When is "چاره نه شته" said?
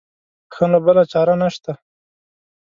1.11-1.73